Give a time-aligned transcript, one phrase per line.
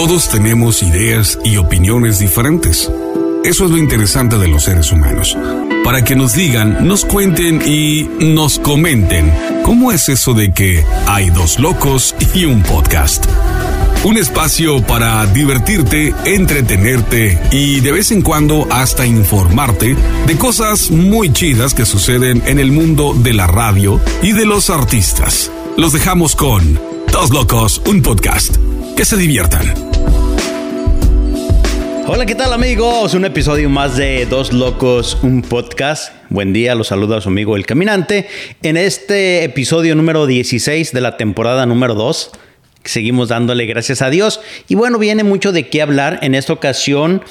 [0.00, 2.90] Todos tenemos ideas y opiniones diferentes.
[3.44, 5.36] Eso es lo interesante de los seres humanos.
[5.84, 9.30] Para que nos digan, nos cuenten y nos comenten
[9.62, 13.26] cómo es eso de que hay dos locos y un podcast.
[14.02, 19.96] Un espacio para divertirte, entretenerte y de vez en cuando hasta informarte
[20.26, 24.70] de cosas muy chidas que suceden en el mundo de la radio y de los
[24.70, 25.50] artistas.
[25.76, 26.80] Los dejamos con
[27.12, 28.56] Dos Locos, un podcast.
[28.96, 29.89] Que se diviertan.
[32.06, 33.14] Hola, ¿qué tal amigos?
[33.14, 36.12] Un episodio más de Dos Locos, un podcast.
[36.28, 38.28] Buen día, los saluda a su amigo El Caminante.
[38.62, 42.32] En este episodio número 16 de la temporada número 2,
[42.84, 44.40] seguimos dándole gracias a Dios.
[44.68, 46.18] Y bueno, viene mucho de qué hablar.
[46.22, 47.22] En esta ocasión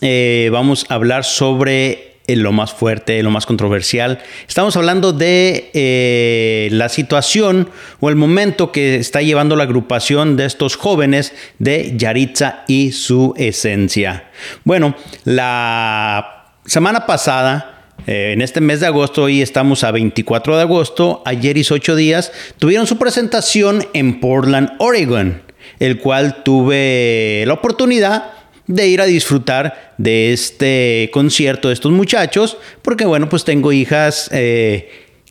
[0.00, 4.18] eh, vamos a hablar sobre lo más fuerte, lo más controversial.
[4.48, 10.46] Estamos hablando de eh, la situación o el momento que está llevando la agrupación de
[10.46, 14.30] estos jóvenes de Yaritza y su esencia.
[14.64, 17.72] Bueno, la semana pasada...
[18.06, 21.96] Eh, en este mes de agosto, hoy estamos a 24 de agosto, ayer hizo 8
[21.96, 25.42] días, tuvieron su presentación en Portland, Oregon,
[25.80, 28.35] el cual tuve la oportunidad
[28.66, 34.28] de ir a disfrutar de este concierto de estos muchachos, porque bueno, pues tengo hijas
[34.32, 34.88] eh,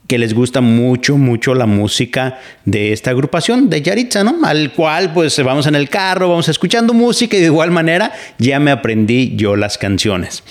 [0.08, 4.46] que les gusta mucho, mucho la música de esta agrupación de Yaritza, ¿no?
[4.46, 8.60] Al cual pues vamos en el carro, vamos escuchando música y de igual manera ya
[8.60, 10.44] me aprendí yo las canciones.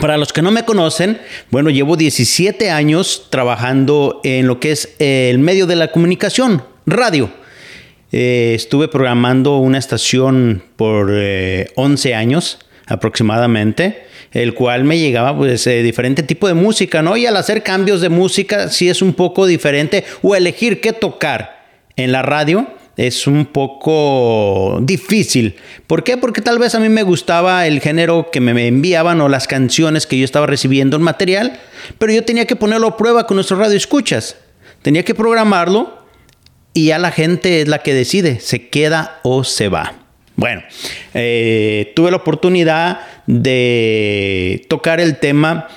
[0.00, 1.18] Para los que no me conocen,
[1.50, 7.30] bueno, llevo 17 años trabajando en lo que es el medio de la comunicación, radio.
[8.12, 15.66] Eh, estuve programando una estación por 11 eh, años aproximadamente, el cual me llegaba pues
[15.66, 17.16] eh, diferente tipo de música, ¿no?
[17.16, 21.66] Y al hacer cambios de música sí es un poco diferente o elegir qué tocar
[21.96, 25.56] en la radio es un poco difícil.
[25.86, 26.16] ¿Por qué?
[26.16, 30.06] Porque tal vez a mí me gustaba el género que me enviaban o las canciones
[30.06, 31.60] que yo estaba recibiendo en material,
[31.98, 34.36] pero yo tenía que ponerlo a prueba con nuestro radio escuchas.
[34.80, 35.95] Tenía que programarlo
[36.76, 39.94] y ya la gente es la que decide, se queda o se va.
[40.36, 40.62] Bueno,
[41.14, 45.68] eh, tuve la oportunidad de tocar el tema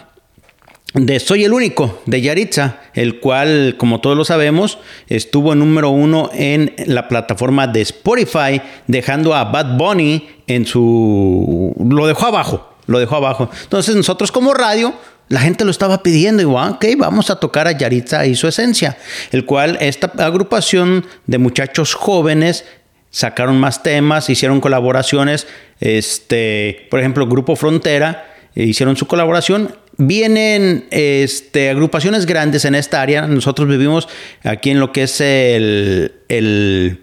[0.93, 4.77] de Soy el único de Yaritza, el cual, como todos lo sabemos,
[5.07, 11.73] estuvo número uno en la plataforma de Spotify, dejando a Bad Bunny en su...
[11.79, 13.49] lo dejó abajo, lo dejó abajo.
[13.63, 14.93] Entonces nosotros como radio
[15.29, 18.47] la gente lo estaba pidiendo y bueno, ok, vamos a tocar a Yaritza y su
[18.47, 18.97] esencia,
[19.31, 22.66] el cual esta agrupación de muchachos jóvenes
[23.12, 25.47] sacaron más temas, hicieron colaboraciones,
[25.79, 28.25] este, por ejemplo, Grupo Frontera
[28.56, 29.75] eh, hicieron su colaboración.
[29.97, 33.28] Vienen este, agrupaciones grandes en esta área.
[33.28, 34.07] Nosotros vivimos
[34.44, 37.01] aquí en lo que es el, el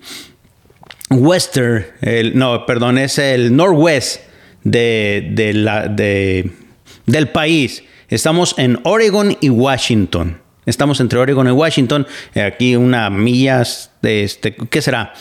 [1.10, 4.22] Western, el, no, perdón, es el Northwest
[4.64, 6.50] de, de la, de,
[7.04, 7.82] del país.
[8.08, 10.40] Estamos en Oregon y Washington.
[10.64, 12.06] Estamos entre Oregon y Washington.
[12.34, 15.12] Eh, aquí una millas, de este, ¿qué será?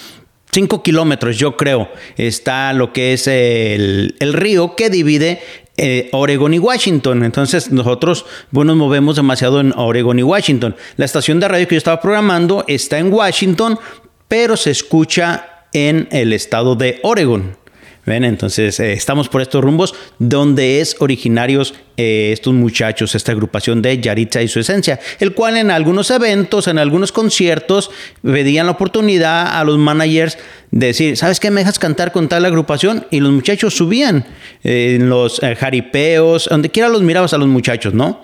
[0.51, 5.41] Cinco kilómetros, yo creo, está lo que es el, río que divide
[5.77, 7.23] eh, Oregon y Washington.
[7.23, 10.75] Entonces nosotros nos movemos demasiado en Oregon y Washington.
[10.95, 13.79] La estación de radio que yo estaba programando está en Washington,
[14.27, 17.57] pero se escucha en el estado de Oregon.
[18.05, 18.23] ¿Ven?
[18.23, 23.99] Entonces eh, estamos por estos rumbos donde es originarios eh, estos muchachos, esta agrupación de
[23.99, 27.89] Yaritza y su esencia, el cual en algunos eventos, en algunos conciertos,
[28.21, 30.37] pedían la oportunidad a los managers
[30.69, 31.49] de decir, ¿sabes qué?
[31.49, 33.07] ¿Me dejas cantar con tal agrupación?
[33.09, 34.25] Y los muchachos subían
[34.63, 38.21] eh, en los jaripeos, donde quiera los mirabas a los muchachos, ¿no?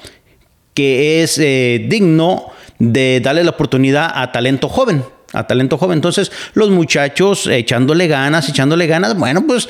[0.75, 2.46] Que es digno
[2.80, 5.03] de darle la oportunidad a talento joven
[5.34, 5.97] a talento joven.
[5.97, 9.69] Entonces, los muchachos echándole ganas, echándole ganas, bueno, pues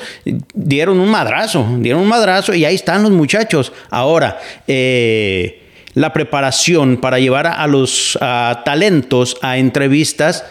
[0.54, 3.72] dieron un madrazo, dieron un madrazo y ahí están los muchachos.
[3.90, 5.62] Ahora, eh,
[5.94, 8.18] la preparación para llevar a, los
[8.64, 10.44] talentos a entrevistas,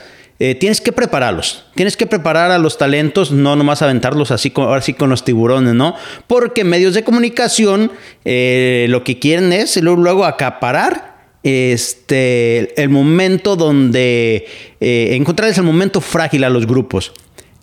[0.43, 1.65] eh, tienes que prepararlos.
[1.75, 4.51] Tienes que preparar a los talentos, no nomás aventarlos así,
[4.81, 5.95] sí con los tiburones, ¿no?
[6.25, 7.91] Porque medios de comunicación
[8.25, 11.10] eh, lo que quieren es luego acaparar
[11.43, 14.45] este, el momento donde
[14.79, 17.11] eh, encontrar es el momento frágil a los grupos.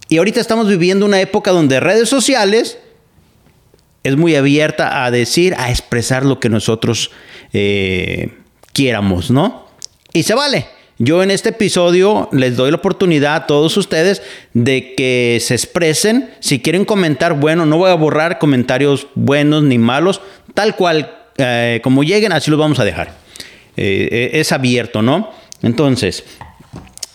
[0.08, 2.78] Y ahorita estamos viviendo una época donde redes sociales
[4.02, 7.10] es muy abierta a decir, a expresar lo que nosotros
[7.52, 8.30] eh,
[8.72, 9.66] quieramos, ¿no?
[10.12, 10.66] Y se vale.
[11.00, 14.22] Yo en este episodio les doy la oportunidad a todos ustedes
[14.52, 16.30] de que se expresen.
[16.40, 20.20] Si quieren comentar, bueno, no voy a borrar comentarios buenos ni malos,
[20.54, 23.27] tal cual eh, como lleguen, así los vamos a dejar.
[23.78, 25.30] Eh, es abierto, ¿no?
[25.62, 26.24] Entonces,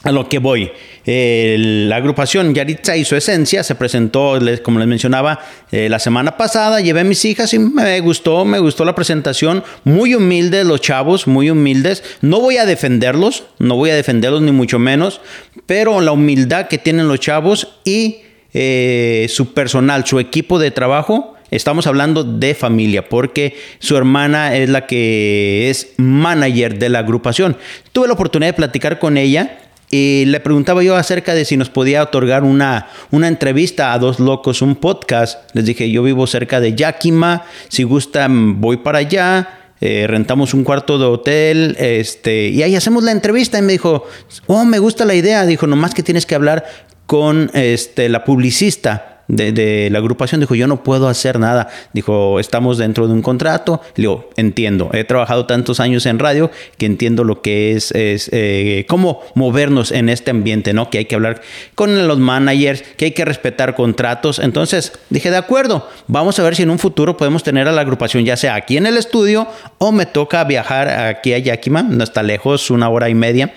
[0.04, 0.72] a lo que voy.
[1.06, 5.40] la agrupación Yaritza y su esencia se presentó, como les mencionaba,
[5.72, 6.82] eh, la semana pasada.
[6.82, 9.64] Llevé a mis hijas y me gustó, me gustó la presentación.
[9.86, 12.04] Muy humildes los chavos, muy humildes.
[12.22, 15.22] No voy a defenderlos, no voy a defenderlos ni mucho menos,
[15.66, 18.22] pero la humildad que tienen los chavos y
[18.54, 24.70] eh, su personal, su equipo de trabajo, estamos hablando de familia, porque su hermana es
[24.70, 27.58] la que es manager de la agrupación.
[27.92, 29.60] Tuve la oportunidad de platicar con ella
[29.90, 34.20] y le preguntaba yo acerca de si nos podía otorgar una, una entrevista a Dos
[34.20, 35.50] Locos, un podcast.
[35.54, 39.60] Les dije, yo vivo cerca de Yakima, si gustan voy para allá.
[39.82, 43.60] Eh, rentamos un cuarto de hotel, este, y ahí hacemos la entrevista.
[43.60, 44.08] Y me dijo,
[44.48, 45.46] oh, me gusta la idea.
[45.46, 46.66] Dijo, nomás que tienes que hablar
[47.06, 51.70] con este, la publicista de, la agrupación dijo, yo no puedo hacer nada.
[51.94, 53.82] Dijo, estamos dentro de un contrato.
[53.96, 58.30] Le digo, entiendo, he trabajado tantos años en radio que entiendo lo que es, es
[58.34, 60.90] eh, cómo movernos en este ambiente, ¿no?
[60.90, 61.42] Que hay que hablar
[61.76, 64.40] con los managers, que hay que respetar contratos.
[64.40, 67.82] Entonces dije, de acuerdo, vamos a ver si en un futuro podemos tener a la
[67.82, 69.48] agrupación ya sea aquí en el estudio
[69.78, 73.54] o me toca viajar aquí a Yakima, no está lejos, una hora y media,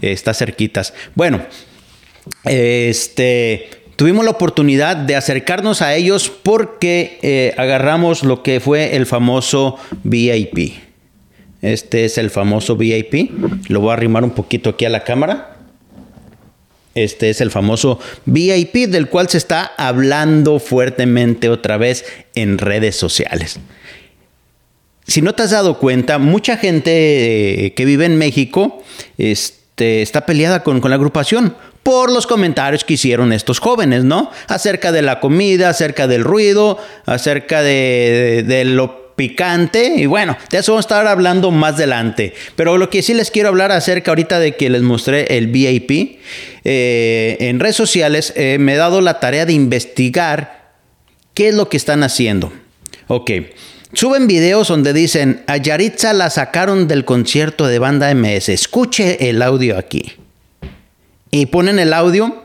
[0.00, 0.94] está cerquitas.
[1.14, 1.40] Bueno,
[2.44, 9.06] este tuvimos la oportunidad de acercarnos a ellos porque eh, agarramos lo que fue el
[9.06, 10.74] famoso VIP.
[11.62, 13.32] Este es el famoso VIP.
[13.68, 15.56] Lo voy a arrimar un poquito aquí a la cámara.
[16.94, 22.04] Este es el famoso VIP del cual se está hablando fuertemente otra vez
[22.36, 23.58] en redes sociales.
[25.08, 28.80] Si no te has dado cuenta, mucha gente eh, que vive en México
[29.16, 34.30] este, está peleada con, con la agrupación por los comentarios que hicieron estos jóvenes, ¿no?
[34.46, 40.72] Acerca de la comida, acerca del ruido, acerca de, lo picante y bueno, de eso
[40.72, 42.34] vamos a estar hablando más adelante.
[42.54, 46.20] Pero lo que sí les quiero hablar acerca ahorita de que les mostré el VIP
[46.64, 50.74] eh, en redes sociales, eh, me he dado la tarea de investigar
[51.34, 52.52] qué es lo que están haciendo.
[53.08, 53.30] Ok.
[53.94, 58.50] Suben videos donde dicen, a Yaritza la sacaron del concierto de banda MS.
[58.50, 60.12] Escuche el audio aquí.
[61.30, 62.44] Y ponen el audio.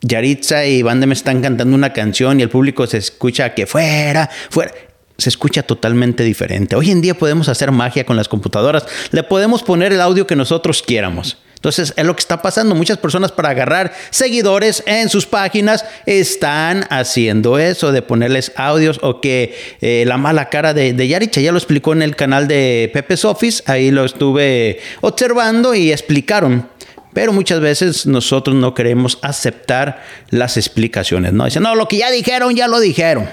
[0.00, 4.28] Yaritza y Banda me están cantando una canción y el público se escucha que fuera,
[4.50, 4.72] fuera.
[5.16, 6.74] Se escucha totalmente diferente.
[6.74, 8.84] Hoy en día podemos hacer magia con las computadoras.
[9.12, 11.38] Le podemos poner el audio que nosotros quieramos.
[11.62, 12.74] Entonces es lo que está pasando.
[12.74, 19.20] Muchas personas para agarrar seguidores en sus páginas están haciendo eso de ponerles audios o
[19.20, 22.90] que eh, la mala cara de, de Yaritza ya lo explicó en el canal de
[22.92, 23.62] Pepe's Office.
[23.66, 26.68] Ahí lo estuve observando y explicaron
[27.12, 31.44] pero muchas veces nosotros no queremos aceptar las explicaciones, ¿no?
[31.44, 33.28] Dicen, no, lo que ya dijeron, ya lo dijeron.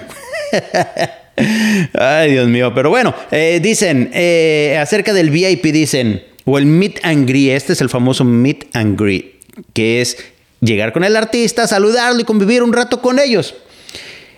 [1.94, 2.72] Ay, Dios mío.
[2.74, 7.72] Pero bueno, eh, dicen, eh, acerca del VIP, dicen, o el meet and greet, este
[7.72, 9.36] es el famoso meet and greet,
[9.72, 10.16] que es
[10.60, 13.54] llegar con el artista, saludarlo y convivir un rato con ellos.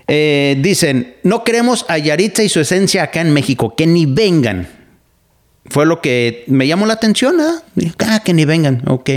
[0.08, 4.81] Eh, dicen, no queremos a Yaritza y su esencia acá en México, que ni vengan
[5.66, 7.92] fue lo que me llamó la atención, ¿eh?
[8.00, 9.10] Ah, que ni vengan, ok.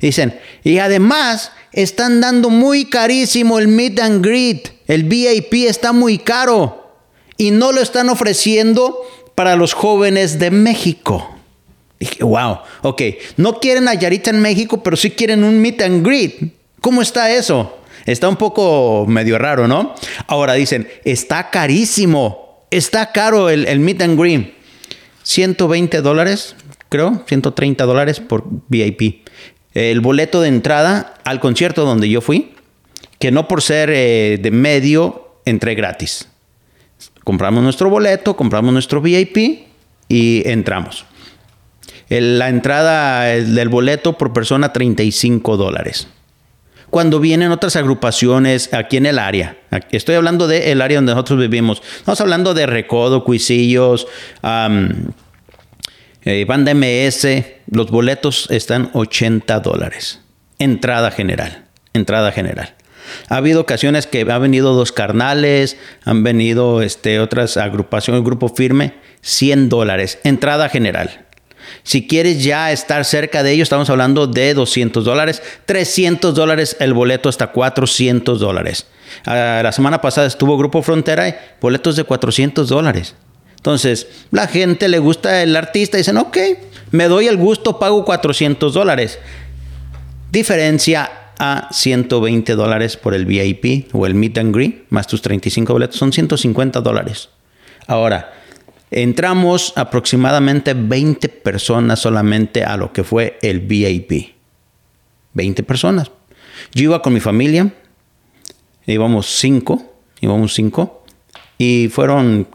[0.00, 4.72] Dicen, y además están dando muy carísimo el meet and greet.
[4.86, 6.98] El VIP está muy caro
[7.36, 8.98] y no lo están ofreciendo
[9.34, 11.30] para los jóvenes de México.
[12.00, 13.02] Dije, wow, ok.
[13.36, 16.54] No quieren a Yarita en México, pero sí quieren un meet and greet.
[16.80, 17.78] ¿Cómo está eso?
[18.06, 19.94] Está un poco medio raro, ¿no?
[20.26, 22.66] Ahora dicen, está carísimo.
[22.70, 24.63] Está caro el, el meet and greet.
[25.24, 26.54] 120 dólares,
[26.88, 29.26] creo, 130 dólares por VIP.
[29.72, 32.52] El boleto de entrada al concierto donde yo fui,
[33.18, 36.28] que no por ser eh, de medio, entré gratis.
[37.24, 39.66] Compramos nuestro boleto, compramos nuestro VIP
[40.08, 41.06] y entramos.
[42.08, 46.06] la entrada del boleto por persona 35 dólares.
[46.94, 49.56] Cuando vienen otras agrupaciones aquí en el área,
[49.90, 54.06] estoy hablando del área donde nosotros vivimos, estamos hablando de Recodo, Cuisillos,
[56.24, 57.26] eh, Banda MS,
[57.68, 60.20] los boletos están 80 dólares.
[60.60, 61.64] Entrada general.
[61.94, 62.76] Entrada general.
[63.28, 68.94] Ha habido ocasiones que han venido dos carnales, han venido este, otras agrupaciones, grupo firme,
[69.20, 70.20] 100 dólares.
[70.22, 71.23] Entrada general.
[71.82, 76.94] Si quieres ya estar cerca de ellos, estamos hablando de 200 dólares, 300 dólares el
[76.94, 78.86] boleto hasta 400 dólares.
[79.26, 83.14] Ah, la semana pasada estuvo Grupo Frontera, boletos de 400 dólares.
[83.56, 86.36] Entonces, la gente le gusta el artista y dicen, ok,
[86.90, 89.18] me doy el gusto, pago 400 dólares.
[90.30, 95.72] Diferencia a 120 dólares por el VIP o el Meet and Greet, más tus 35
[95.72, 97.30] boletos, son 150 dólares.
[97.86, 98.32] Ahora,
[98.94, 104.34] entramos aproximadamente 20 personas solamente a lo que fue el VIP.
[105.32, 106.10] 20 personas.
[106.72, 107.74] Yo iba con mi familia,
[108.86, 111.04] íbamos cinco, íbamos cinco,
[111.58, 112.48] y fueron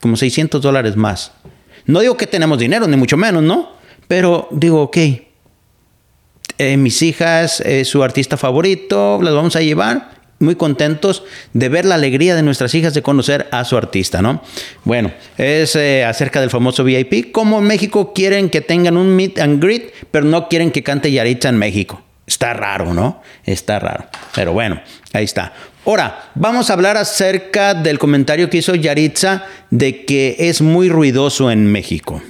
[0.00, 1.32] como 600 dólares más.
[1.84, 3.70] No digo que tenemos dinero, ni mucho menos, ¿no?
[4.08, 4.96] Pero digo, ok,
[6.58, 10.15] eh, mis hijas, eh, su artista favorito, las vamos a llevar.
[10.38, 11.22] Muy contentos
[11.54, 14.42] de ver la alegría de nuestras hijas de conocer a su artista, ¿no?
[14.84, 17.32] Bueno, es eh, acerca del famoso VIP.
[17.32, 21.10] Como en México quieren que tengan un meet and greet, pero no quieren que cante
[21.10, 22.02] Yaritza en México.
[22.26, 23.22] Está raro, ¿no?
[23.44, 24.06] Está raro.
[24.34, 24.80] Pero bueno,
[25.12, 25.52] ahí está.
[25.86, 31.50] Ahora, vamos a hablar acerca del comentario que hizo Yaritza de que es muy ruidoso
[31.50, 32.22] en México.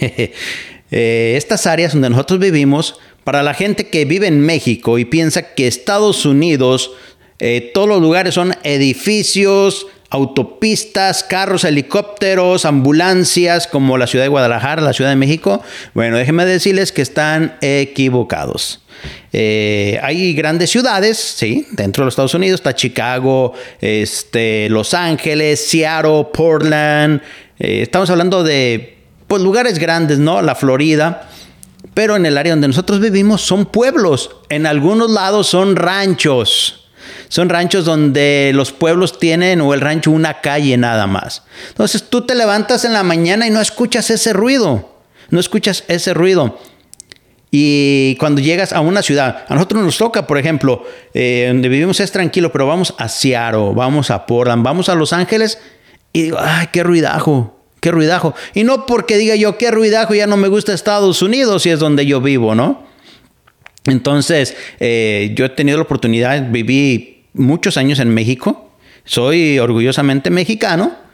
[0.92, 5.54] Eh, estas áreas donde nosotros vivimos, para la gente que vive en México y piensa
[5.54, 6.92] que Estados Unidos,
[7.38, 14.82] eh, todos los lugares son edificios, autopistas, carros, helicópteros, ambulancias, como la ciudad de Guadalajara,
[14.82, 15.62] la Ciudad de México,
[15.94, 18.80] bueno, déjenme decirles que están equivocados.
[19.32, 25.64] Eh, hay grandes ciudades, sí, dentro de los Estados Unidos está Chicago, este, Los Ángeles,
[25.64, 27.22] Seattle, Portland.
[27.58, 28.98] estamos hablando de
[29.28, 30.42] pues lugares grandes, ¿no?
[30.42, 31.28] La Florida.
[32.00, 34.30] Pero en el área donde nosotros vivimos son pueblos.
[34.48, 36.88] En algunos lados son ranchos.
[37.28, 41.42] Son ranchos donde los pueblos tienen o el rancho una calle nada más.
[41.68, 44.94] Entonces tú te levantas en la mañana y no escuchas ese ruido.
[45.28, 46.58] No escuchas ese ruido.
[47.50, 52.00] Y cuando llegas a una ciudad, a nosotros nos toca, por ejemplo, eh, donde vivimos
[52.00, 55.58] es tranquilo, pero vamos a Seattle, vamos a Portland, vamos a Los Ángeles
[56.14, 58.34] y digo, ay, qué ruidajo qué ruidajo.
[58.54, 61.78] Y no porque diga yo, qué ruidajo, ya no me gusta Estados Unidos, si es
[61.78, 62.84] donde yo vivo, ¿no?
[63.86, 68.70] Entonces, eh, yo he tenido la oportunidad, viví muchos años en México,
[69.04, 71.09] soy orgullosamente mexicano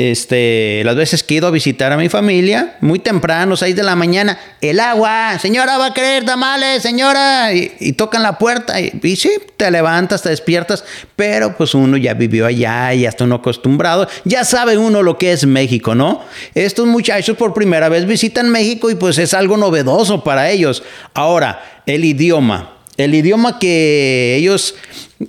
[0.00, 3.82] este, las veces que he ido a visitar a mi familia, muy temprano, 6 de
[3.82, 9.16] la mañana, el agua, señora va a querer tamales, señora, y, tocan la puerta, y,
[9.16, 10.84] sí, te levantas, te despiertas,
[11.16, 15.32] pero pues uno ya vivió allá ya está uno acostumbrado, ya sabe uno lo que
[15.32, 16.22] es México, ¿no?
[16.54, 20.82] Estos muchachos por primera vez visitan México y pues es algo novedoso para ellos.
[21.12, 22.76] Ahora, el idioma.
[22.96, 24.74] El idioma que ellos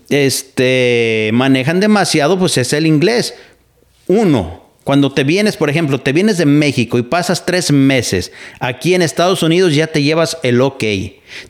[0.09, 3.33] este, manejan demasiado, pues es el inglés.
[4.07, 8.95] Uno, cuando te vienes, por ejemplo, te vienes de México y pasas tres meses aquí
[8.95, 10.83] en Estados Unidos, ya te llevas el ok,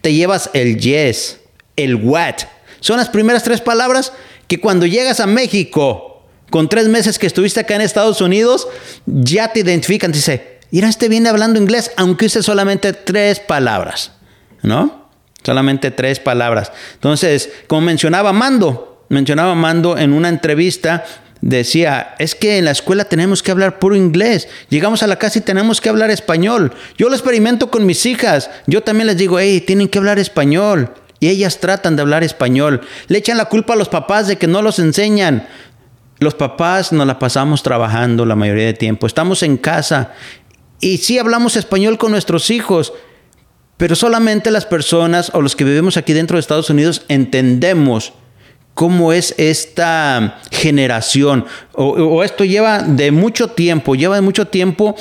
[0.01, 1.39] te llevas el yes,
[1.77, 2.35] el what.
[2.81, 4.11] Son las primeras tres palabras
[4.47, 6.11] que cuando llegas a México,
[6.49, 8.67] con tres meses que estuviste acá en Estados Unidos,
[9.05, 10.11] ya te identifican.
[10.11, 14.11] Dice, mira, este viene hablando inglés, aunque use solamente tres palabras,
[14.61, 15.09] ¿no?
[15.43, 16.73] Solamente tres palabras.
[16.95, 21.05] Entonces, como mencionaba Mando, mencionaba Mando en una entrevista
[21.41, 25.39] decía, es que en la escuela tenemos que hablar puro inglés, llegamos a la casa
[25.39, 26.73] y tenemos que hablar español.
[26.97, 30.93] Yo lo experimento con mis hijas, yo también les digo, hey, tienen que hablar español.
[31.19, 32.81] Y ellas tratan de hablar español.
[33.07, 35.47] Le echan la culpa a los papás de que no los enseñan.
[36.17, 39.05] Los papás nos la pasamos trabajando la mayoría de tiempo.
[39.05, 40.13] Estamos en casa
[40.79, 42.93] y sí hablamos español con nuestros hijos,
[43.77, 48.13] pero solamente las personas o los que vivimos aquí dentro de Estados Unidos entendemos
[48.81, 54.95] cómo es esta generación, o, esto lleva de mucho tiempo, lleva de mucho tiempo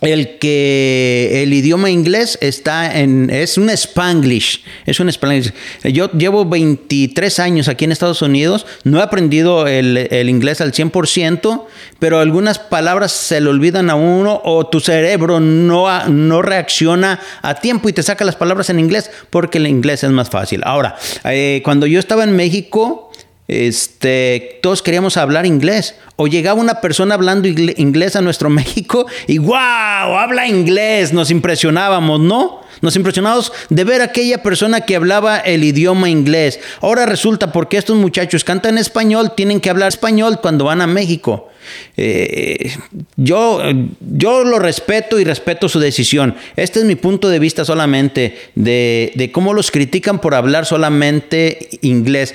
[0.00, 5.52] el que el idioma inglés está en es un spanglish, es un spanglish.
[5.84, 11.64] Yo llevo 23 años aquí en Estados Unidos, no he aprendido el, inglés al 100%,
[11.98, 17.54] pero algunas palabras se le olvidan a uno o tu cerebro no, no reacciona a
[17.56, 20.62] tiempo y te saca las palabras en inglés porque el inglés es más fácil.
[20.64, 23.09] Ahora, eh, cuando yo estaba en México,
[23.50, 25.96] este, todos queríamos hablar inglés.
[26.14, 29.56] O llegaba una persona hablando inglés a nuestro México y ¡wow!
[29.56, 31.12] Habla inglés.
[31.12, 32.60] Nos impresionábamos, ¿no?
[32.80, 36.60] Nos impresionamos de ver a aquella persona que hablaba el idioma inglés.
[36.80, 41.48] Ahora resulta porque estos muchachos cantan español, tienen que hablar español cuando van a México.
[41.96, 42.72] Eh,
[43.16, 43.60] yo,
[44.00, 46.36] yo lo respeto y respeto su decisión.
[46.56, 52.34] Este es mi punto de vista solamente de cómo los critican por hablar solamente inglés.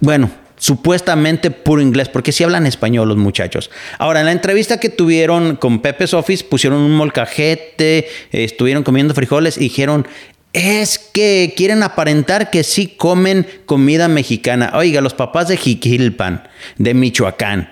[0.00, 3.70] Bueno, supuestamente puro inglés, porque sí hablan español los muchachos.
[3.98, 9.56] Ahora, en la entrevista que tuvieron con Pepe's Office, pusieron un molcajete, estuvieron comiendo frijoles
[9.56, 10.06] y dijeron,
[10.52, 14.72] es que quieren aparentar que sí comen comida mexicana.
[14.74, 17.70] Oiga, los papás de Jiquilpan, de Michoacán,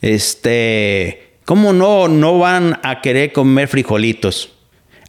[0.00, 4.52] este, ¿cómo no, no van a querer comer frijolitos?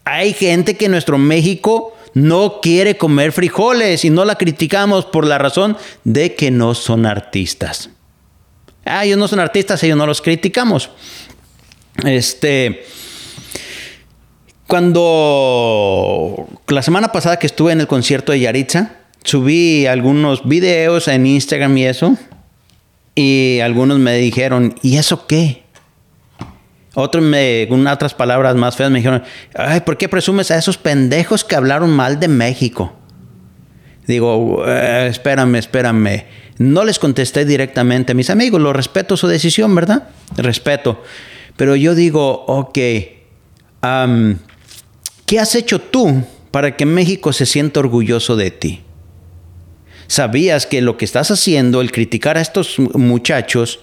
[0.04, 5.26] Hay gente que en nuestro México no quiere comer frijoles y no la criticamos por
[5.26, 7.90] la razón de que no son artistas.
[8.86, 10.90] Ah, ellos no son artistas, ellos no los criticamos.
[12.04, 12.86] Este,
[14.68, 21.26] Cuando la semana pasada que estuve en el concierto de Yaritza, subí algunos videos en
[21.26, 22.18] Instagram y eso,
[23.16, 25.64] y algunos me dijeron, ¿y eso qué?
[27.02, 29.24] Otros me, con otras palabras más feas, me dijeron,
[29.56, 32.94] ay, ¿por qué presumes a esos pendejos que hablaron mal de México?
[34.06, 36.26] Digo, eh, espérame, espérame.
[36.58, 40.10] No les contesté directamente a mis amigos, lo respeto su decisión, ¿verdad?
[40.36, 41.02] Respeto.
[41.56, 42.78] Pero yo digo, ok,
[45.26, 48.82] ¿qué has hecho tú para que México se sienta orgulloso de ti?
[50.08, 53.82] ¿Sabías que lo que estás haciendo, el criticar a estos muchachos,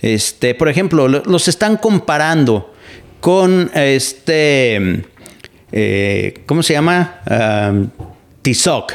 [0.00, 2.74] este, por ejemplo, los están comparando
[3.20, 5.04] con este,
[5.72, 7.20] eh, ¿cómo se llama?
[8.42, 8.92] Tizoc.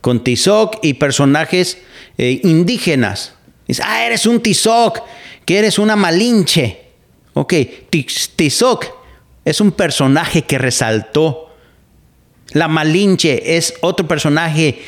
[0.00, 1.78] Con Tizoc y personajes
[2.16, 3.34] eh, indígenas.
[3.66, 5.02] Dice, ah, eres un Tizoc,
[5.44, 6.80] que eres una malinche.
[7.34, 7.54] Ok,
[8.36, 8.86] Tizoc
[9.44, 11.50] es un personaje que resaltó.
[12.52, 14.80] La Malinche es otro personaje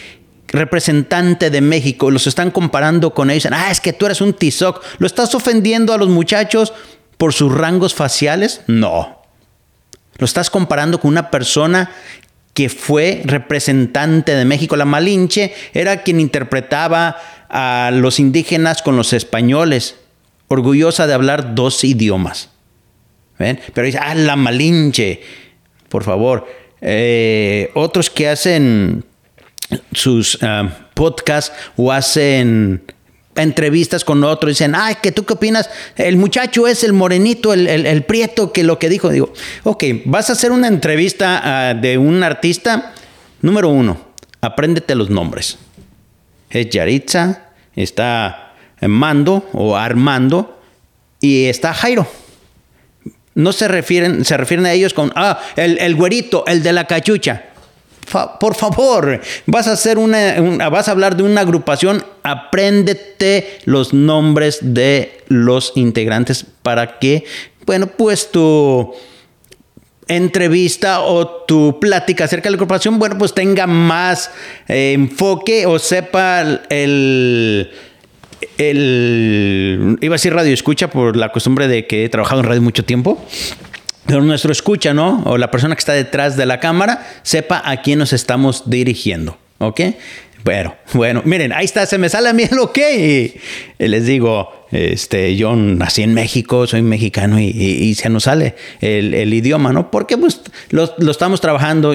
[0.53, 2.11] representante de México.
[2.11, 3.53] Los están comparando con ellos.
[3.53, 4.85] Ah, es que tú eres un Tizoc.
[4.99, 6.73] ¿Lo estás ofendiendo a los muchachos
[7.17, 8.61] por sus rangos faciales?
[8.67, 9.23] No.
[10.19, 11.91] Lo estás comparando con una persona
[12.55, 14.77] que fue representante de México.
[14.77, 17.17] La Malinche era quien interpretaba
[17.49, 19.97] a los indígenas con los españoles,
[20.49, 22.51] orgullosa de hablar dos idiomas.
[23.39, 25.23] Pero dice, ah, la Malinche,
[25.89, 26.47] por favor.
[26.81, 29.05] Eh, otros que hacen
[29.93, 32.83] sus ah, podcasts o hacen
[33.35, 38.05] entrevistas con otros, dicen, ay, que tú qué opinas, el muchacho es el morenito, el,
[38.05, 39.33] prieto, que lo que dijo, digo,
[39.65, 42.93] ok, vas a hacer una entrevista ah, de un artista,
[43.41, 43.99] número uno,
[44.41, 45.59] apréndete los nombres.
[46.51, 50.61] Es Yaritza, está Mando o Armando
[51.21, 52.07] y está Jairo.
[53.35, 56.87] No se refieren, se refieren a ellos con, ah, el, el güerito, el de la
[56.87, 57.52] cachucha
[58.41, 64.59] por favor, vas a hacer una, vas a hablar de una agrupación, apréndete los nombres
[64.61, 67.25] de los integrantes para que,
[67.65, 68.95] bueno, pues tu
[70.09, 74.31] entrevista o tu plática acerca de la agrupación, bueno, pues tenga más
[74.69, 77.71] eh, enfoque o sepa el,
[78.59, 82.63] el, iba a decir radio escucha por la costumbre de que he trabajado en radio
[82.63, 83.25] mucho tiempo
[84.21, 85.23] nuestro escucha, ¿no?
[85.25, 89.39] O la persona que está detrás de la cámara sepa a quién nos estamos dirigiendo,
[89.59, 89.81] ¿ok?
[90.45, 92.79] Bueno, bueno, miren, ahí está, se me sale a mí el ok.
[92.79, 93.35] Y,
[93.79, 99.73] les digo, este, yo nací en México, soy mexicano y, se nos sale el, idioma,
[99.73, 99.91] ¿no?
[99.91, 101.95] Porque pues lo, estamos trabajando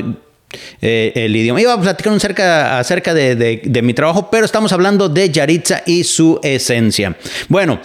[0.81, 1.59] eh, el idioma.
[1.59, 6.05] Iba a platicar acerca, acerca de, de mi trabajo, pero estamos hablando de Yaritza y
[6.05, 7.17] su esencia.
[7.49, 7.81] Bueno,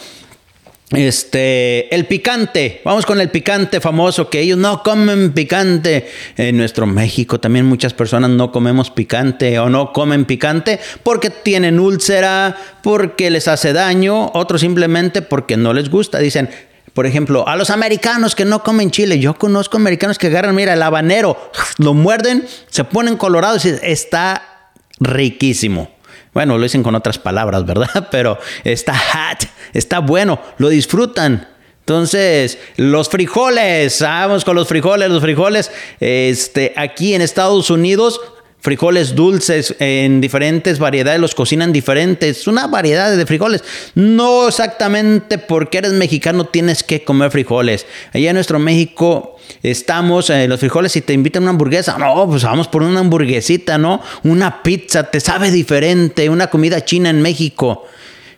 [0.93, 6.09] este, el picante, vamos con el picante famoso, que ellos no comen picante.
[6.37, 11.81] En nuestro México también muchas personas no comemos picante o no comen picante porque tienen
[11.81, 16.19] úlcera, porque les hace daño, otros simplemente porque no les gusta.
[16.19, 16.51] Dicen,
[16.95, 19.19] por ejemplo, a los americanos que no comen chile.
[19.19, 24.71] Yo conozco americanos que agarran, mira, el habanero, lo muerden, se ponen colorados y está
[25.01, 25.91] riquísimo.
[26.33, 28.09] Bueno, lo dicen con otras palabras, ¿verdad?
[28.11, 31.49] Pero está hot, está bueno, lo disfrutan.
[31.81, 38.21] Entonces, los frijoles, vamos con los frijoles, los frijoles, este, aquí en Estados Unidos
[38.63, 43.65] frijoles dulces en diferentes variedades, los cocinan diferentes, una variedad de frijoles.
[43.97, 47.87] No exactamente porque eres mexicano tienes que comer frijoles.
[48.13, 52.29] Allá en nuestro México estamos, eh, los frijoles, si te invitan a una hamburguesa, no,
[52.29, 54.01] pues vamos por una hamburguesita, ¿no?
[54.23, 57.85] Una pizza, te sabe diferente, una comida china en México.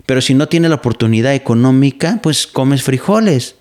[0.06, 3.56] Pero si no tienes la oportunidad económica, pues comes frijoles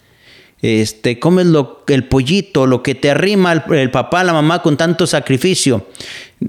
[0.63, 5.06] este, comes lo, el pollito, lo que te arrima el, papá, la mamá con tanto
[5.06, 5.88] sacrificio.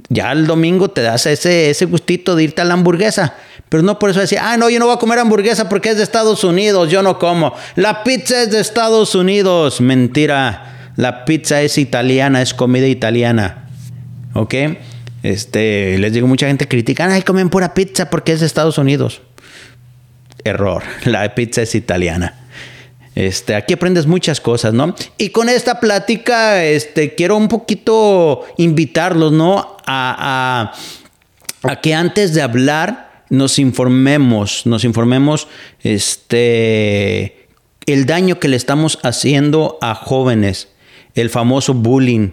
[0.08, 3.34] Ya el domingo te das ese, ese gustito de irte a la hamburguesa.
[3.68, 5.96] Pero no por eso decir, ah, no, yo no voy a comer hamburguesa porque es
[5.96, 7.54] de Estados Unidos, yo no como.
[7.74, 9.80] La pizza es de Estados Unidos.
[9.80, 10.92] Mentira.
[10.94, 13.68] La pizza es italiana, es comida italiana.
[14.34, 14.54] ¿Ok?
[15.24, 19.22] Este, les digo, mucha gente critica, ay, comen pura pizza porque es de Estados Unidos.
[20.44, 20.84] Error.
[21.04, 22.43] La pizza es italiana.
[23.14, 24.94] Este, aquí aprendes muchas cosas, ¿no?
[25.18, 29.76] Y con esta plática, este, quiero un poquito invitarlos, ¿no?
[29.86, 30.72] A,
[31.82, 35.48] que antes de hablar nos informemos, nos informemos,
[35.82, 37.48] este,
[37.86, 40.68] el daño que le estamos haciendo a jóvenes,
[41.14, 42.30] el famoso bullying,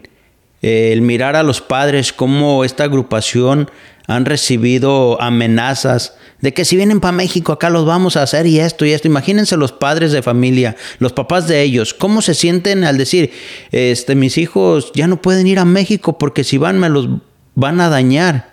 [0.61, 3.69] el mirar a los padres, cómo esta agrupación
[4.07, 8.59] han recibido amenazas de que si vienen para México acá los vamos a hacer y
[8.59, 9.07] esto y esto.
[9.07, 13.31] Imagínense los padres de familia, los papás de ellos, cómo se sienten al decir,
[13.71, 17.07] este, mis hijos ya no pueden ir a México porque si van me los
[17.55, 18.51] van a dañar.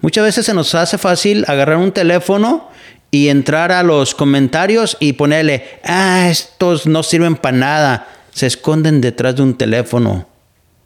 [0.00, 2.70] Muchas veces se nos hace fácil agarrar un teléfono
[3.10, 9.00] y entrar a los comentarios y ponerle, ah, estos no sirven para nada, se esconden
[9.00, 10.26] detrás de un teléfono.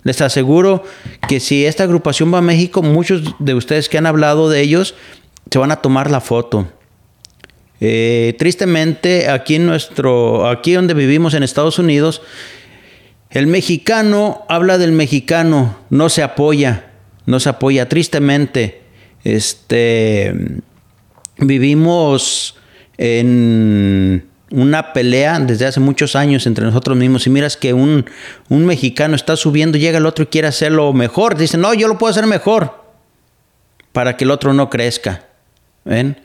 [0.02, 0.82] Les aseguro
[1.28, 4.94] que si esta agrupación va a México, muchos de ustedes que han hablado de ellos
[5.50, 6.68] se van a tomar la foto.
[7.80, 12.22] Eh, tristemente, aquí en nuestro, aquí donde vivimos en Estados Unidos,
[13.30, 16.90] el mexicano habla del mexicano, no se apoya,
[17.26, 17.88] no se apoya.
[17.88, 18.82] Tristemente,
[19.24, 20.34] este,
[21.38, 22.56] vivimos
[22.98, 28.04] en una pelea desde hace muchos años entre nosotros mismos y miras que un,
[28.48, 31.36] un mexicano está subiendo, llega el otro y quiere hacerlo mejor.
[31.36, 32.84] Dice, no, yo lo puedo hacer mejor
[33.92, 35.29] para que el otro no crezca.
[35.84, 36.16] ¿Ven?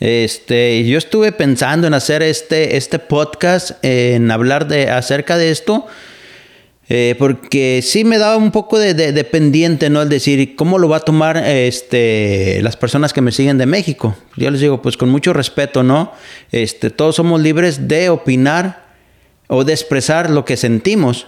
[0.00, 5.86] Este, yo estuve pensando en hacer este, este podcast, en hablar de, acerca de esto,
[6.88, 10.00] eh, porque sí me daba un poco de, de, pendiente, ¿no?
[10.00, 14.16] El decir, ¿cómo lo va a tomar este, las personas que me siguen de México?
[14.36, 16.12] Yo les digo, pues con mucho respeto, ¿no?
[16.50, 18.86] Este, todos somos libres de opinar
[19.48, 21.26] o de expresar lo que sentimos,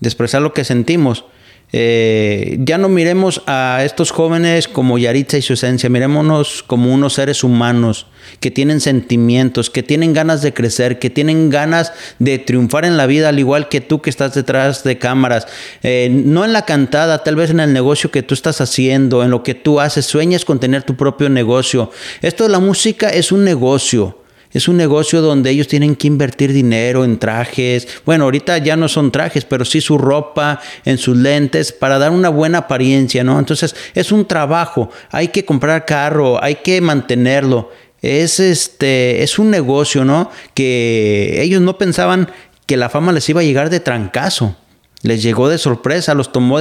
[0.00, 1.24] de expresar lo que sentimos.
[1.72, 7.14] Eh, ya no miremos a estos jóvenes como Yaritza y su esencia, mirémonos como unos
[7.14, 8.06] seres humanos
[8.40, 13.06] que tienen sentimientos, que tienen ganas de crecer, que tienen ganas de triunfar en la
[13.06, 15.46] vida, al igual que tú que estás detrás de cámaras.
[15.82, 19.30] Eh, no en la cantada, tal vez en el negocio que tú estás haciendo, en
[19.30, 21.90] lo que tú haces, sueñas con tener tu propio negocio.
[22.20, 24.21] Esto de la música es un negocio.
[24.52, 27.88] Es un negocio donde ellos tienen que invertir dinero en trajes.
[28.04, 32.10] Bueno, ahorita ya no son trajes, pero sí su ropa, en sus lentes, para dar
[32.10, 33.38] una buena apariencia, ¿no?
[33.38, 34.90] Entonces, es un trabajo.
[35.10, 37.70] Hay que comprar carro, hay que mantenerlo.
[38.02, 40.30] Es este, es un negocio, ¿no?
[40.54, 42.30] Que ellos no pensaban
[42.66, 44.56] que la fama les iba a llegar de trancazo.
[45.02, 46.60] Les llegó de sorpresa, los tomó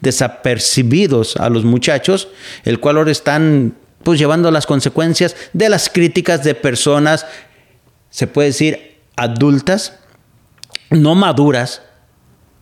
[0.00, 2.28] desapercibidos a los muchachos,
[2.64, 7.26] el cual ahora están pues llevando las consecuencias de las críticas de personas,
[8.10, 9.98] se puede decir, adultas,
[10.90, 11.82] no maduras,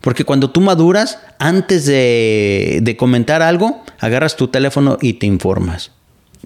[0.01, 5.91] porque cuando tú maduras, antes de, comentar algo, agarras tu teléfono y te informas.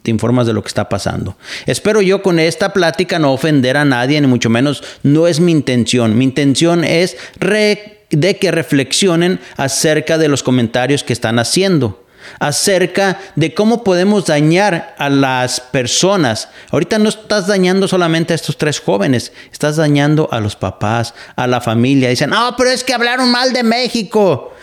[0.02, 1.38] Te informas de lo que está pasando.
[1.66, 5.52] Espero yo con esta plática no ofender a nadie, ni mucho menos no es mi
[5.52, 6.18] intención.
[6.18, 12.03] Mi intención es de que reflexionen acerca de los comentarios que están haciendo
[12.40, 16.50] acerca de cómo podemos dañar a las personas.
[16.72, 21.48] Ahorita no estás dañando solamente a estos tres jóvenes, estás dañando a los papás, a
[21.48, 22.10] la familia.
[22.10, 24.54] Dicen, no, pero es que hablaron mal de México.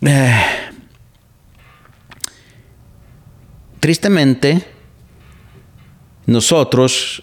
[3.80, 4.66] Tristemente,
[6.26, 7.22] nosotros,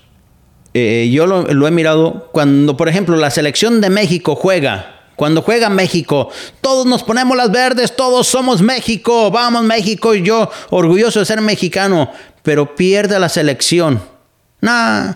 [0.74, 5.70] eh, yo lo he mirado cuando, por ejemplo, la selección de México juega cuando juega
[5.70, 6.32] México,
[6.62, 11.42] todos nos ponemos las verdes, todos somos México, vamos México y yo orgulloso de ser
[11.42, 14.02] mexicano, pero pierde la selección.
[14.62, 15.14] Nah,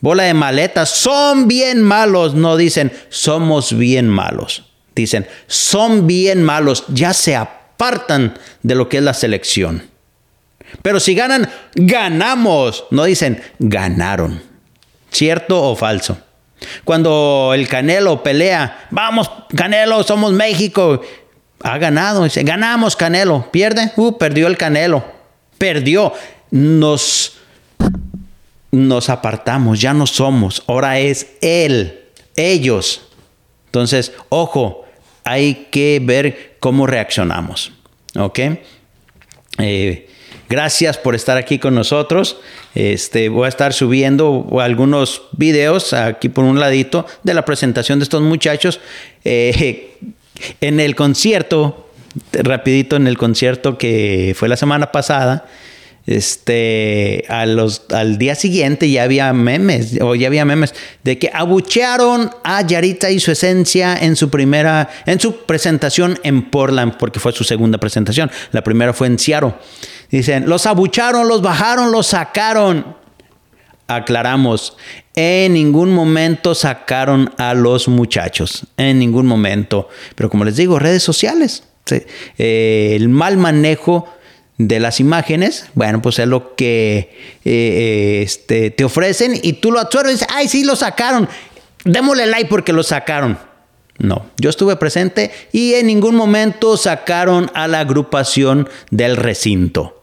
[0.00, 4.64] bola de maletas, son bien malos, no dicen somos bien malos,
[4.96, 9.84] dicen son bien malos, ya se apartan de lo que es la selección.
[10.82, 14.42] Pero si ganan, ganamos, no dicen ganaron.
[15.12, 16.18] ¿Cierto o falso?
[16.84, 21.00] Cuando el Canelo pelea, vamos Canelo, somos México.
[21.62, 23.50] Ha ganado, dice, ganamos Canelo.
[23.50, 25.04] Pierde, uh, perdió el Canelo.
[25.58, 26.12] Perdió.
[26.50, 27.38] Nos,
[28.70, 30.62] nos apartamos, ya no somos.
[30.66, 32.04] Ahora es él,
[32.36, 33.02] ellos.
[33.66, 34.86] Entonces, ojo,
[35.24, 37.72] hay que ver cómo reaccionamos.
[38.16, 38.38] ¿Ok?
[39.58, 40.08] Eh,
[40.48, 42.36] Gracias por estar aquí con nosotros.
[42.74, 48.04] Este, voy a estar subiendo algunos videos aquí por un ladito de la presentación de
[48.04, 48.80] estos muchachos.
[49.24, 49.96] Eh,
[50.60, 51.90] en el concierto,
[52.32, 55.46] rapidito en el concierto que fue la semana pasada,
[56.06, 62.64] este, al día siguiente ya había memes, o ya había memes, de que abuchearon a
[62.64, 67.42] Yarita y su esencia en su primera, en su presentación en Portland, porque fue su
[67.42, 68.30] segunda presentación.
[68.52, 69.54] La primera fue en Seattle.
[70.10, 72.96] Dicen, los abucharon, los bajaron, los sacaron.
[73.88, 74.76] Aclaramos,
[75.14, 79.88] en ningún momento sacaron a los muchachos, en ningún momento.
[80.14, 81.62] Pero como les digo, redes sociales,
[82.38, 84.08] eh, el mal manejo
[84.58, 87.10] de las imágenes, bueno, pues es lo que eh,
[87.44, 91.28] eh, este, te ofrecen y tú lo absorbes y dices, ay, sí, lo sacaron,
[91.84, 93.38] démosle like porque lo sacaron.
[93.98, 99.95] No, yo estuve presente y en ningún momento sacaron a la agrupación del recinto.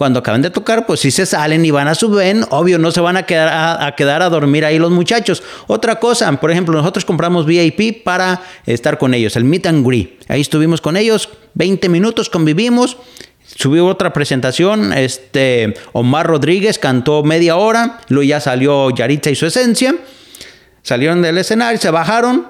[0.00, 3.02] Cuando acaban de tocar, pues si se salen y van a su obvio, no se
[3.02, 5.42] van a quedar a, quedar a dormir ahí los muchachos.
[5.66, 10.24] Otra cosa, por ejemplo, nosotros compramos VIP para estar con ellos, el meet and greet.
[10.28, 12.96] Ahí estuvimos con ellos, 20 minutos, convivimos.
[13.44, 19.44] Subió otra presentación, este Omar Rodríguez cantó media hora, luego ya salió Yaritza y su
[19.44, 19.96] esencia.
[20.80, 22.48] Salieron del escenario, se bajaron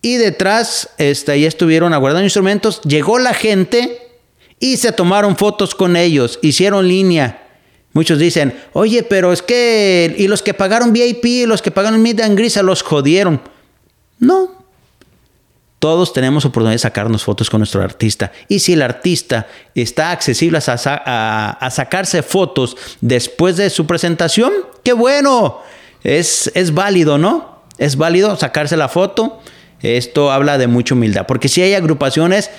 [0.00, 2.80] y detrás este, ahí estuvieron aguardando instrumentos.
[2.82, 4.07] Llegó la gente
[4.60, 7.44] y se tomaron fotos con ellos, hicieron línea.
[7.92, 12.20] Muchos dicen, oye, pero es que, y los que pagaron VIP, los que pagaron Mid
[12.20, 13.40] and Gris, los jodieron.
[14.18, 14.58] No.
[15.78, 18.32] Todos tenemos oportunidad de sacarnos fotos con nuestro artista.
[18.48, 24.92] Y si el artista está accesible a, a sacarse fotos después de su presentación, qué
[24.92, 25.60] bueno.
[26.02, 27.62] Es, es válido, ¿no?
[27.78, 29.40] Es válido sacarse la foto.
[29.80, 31.26] Esto habla de mucha humildad.
[31.26, 32.50] Porque si hay agrupaciones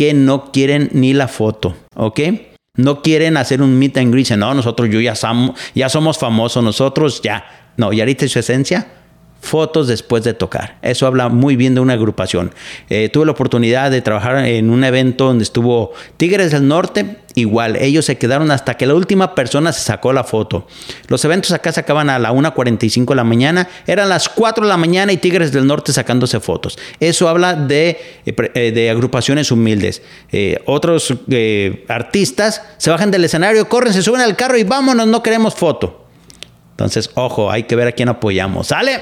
[0.00, 2.20] que no quieren ni la foto, ¿ok?
[2.74, 4.30] No quieren hacer un meet and greet.
[4.30, 7.44] No, nosotros yo ya, somos, ya famosos, nosotros ya.
[7.76, 8.99] No, y ahorita su esencia
[9.40, 10.78] fotos después de tocar.
[10.82, 12.52] Eso habla muy bien de una agrupación.
[12.88, 17.16] Eh, tuve la oportunidad de trabajar en un evento donde estuvo Tigres del Norte.
[17.34, 20.66] Igual, ellos se quedaron hasta que la última persona se sacó la foto.
[21.06, 23.68] Los eventos acá se acaban a la 1.45 de la mañana.
[23.86, 26.78] Eran las 4 de la mañana y Tigres del Norte sacándose fotos.
[26.98, 30.02] Eso habla de, eh, eh, de agrupaciones humildes.
[30.66, 31.14] otros
[31.88, 36.09] artistas se bajan del escenario, corren, se suben al carro y vámonos, no queremos foto.
[36.80, 38.68] Entonces, ojo, hay que ver a quién apoyamos.
[38.68, 39.00] ¿Sale?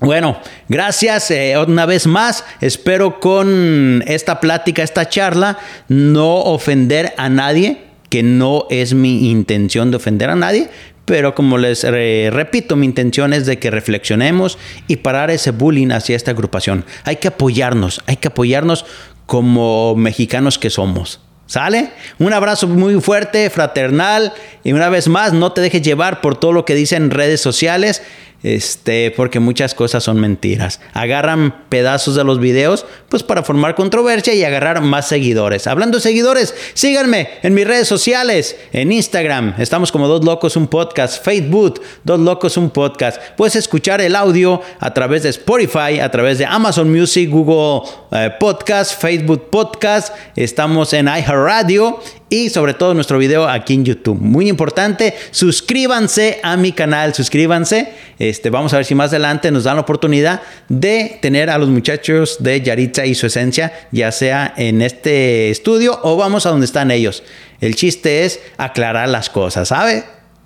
[0.00, 0.36] Bueno,
[0.68, 2.44] gracias eh, una vez más.
[2.60, 9.92] Espero con esta plática, esta charla, no ofender a nadie, que no es mi intención
[9.92, 10.70] de ofender a nadie,
[11.04, 16.16] pero como les repito, mi intención es de que reflexionemos y parar ese bullying hacia
[16.16, 16.84] esta agrupación.
[17.04, 18.84] Hay que apoyarnos, hay que apoyarnos
[19.26, 21.20] como mexicanos que somos.
[21.52, 21.90] ¿Sale?
[22.18, 24.32] Un abrazo muy fuerte, fraternal.
[24.64, 28.02] Y una vez más, no te dejes llevar por todo lo que dicen redes sociales
[28.42, 30.80] este, porque muchas cosas son mentiras.
[30.92, 35.66] Agarran pedazos de los videos, pues para formar controversia y agarrar más seguidores.
[35.66, 40.66] Hablando de seguidores, síganme en mis redes sociales, en Instagram, estamos como Dos Locos un
[40.66, 43.20] Podcast, Facebook, Dos Locos un Podcast.
[43.36, 48.30] Puedes escuchar el audio a través de Spotify, a través de Amazon Music, Google eh,
[48.38, 52.00] Podcast, Facebook Podcast, estamos en iHeartRadio
[52.32, 54.18] y sobre todo nuestro video aquí en YouTube.
[54.18, 57.92] Muy importante, suscríbanse a mi canal, suscríbanse.
[58.18, 60.40] Este, vamos a ver si más adelante nos dan la oportunidad
[60.70, 66.00] de tener a los muchachos de Yaritza y su esencia, ya sea en este estudio
[66.04, 67.22] o vamos a donde están ellos.
[67.60, 70.02] El chiste es aclarar las cosas, ¿sabe?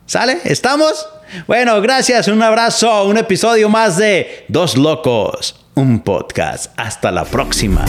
[0.07, 0.39] ¿Sale?
[0.43, 1.07] ¿Estamos?
[1.47, 6.73] Bueno, gracias, un abrazo, un episodio más de Dos Locos, un podcast.
[6.77, 7.85] Hasta la próxima.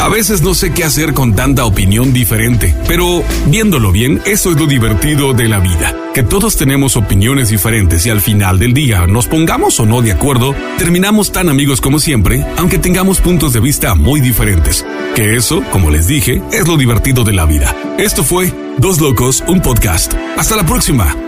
[0.00, 4.56] A veces no sé qué hacer con tanta opinión diferente, pero viéndolo bien, eso es
[4.58, 9.06] lo divertido de la vida, que todos tenemos opiniones diferentes y al final del día,
[9.08, 13.60] nos pongamos o no de acuerdo, terminamos tan amigos como siempre, aunque tengamos puntos de
[13.60, 14.86] vista muy diferentes.
[15.16, 17.74] Que eso, como les dije, es lo divertido de la vida.
[17.98, 20.14] Esto fue Dos Locos, un podcast.
[20.36, 21.27] Hasta la próxima.